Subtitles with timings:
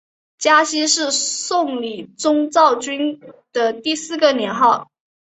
[0.39, 3.19] 嘉熙是宋理宗赵昀
[3.53, 4.89] 的第四个年号。